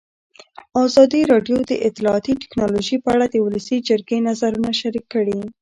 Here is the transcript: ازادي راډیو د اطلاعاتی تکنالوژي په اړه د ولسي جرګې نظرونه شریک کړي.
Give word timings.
ازادي 0.83 1.21
راډیو 1.31 1.57
د 1.69 1.71
اطلاعاتی 1.87 2.33
تکنالوژي 2.43 2.97
په 3.03 3.09
اړه 3.15 3.25
د 3.29 3.35
ولسي 3.45 3.77
جرګې 3.87 4.17
نظرونه 4.27 4.69
شریک 4.79 5.05
کړي. 5.13 5.39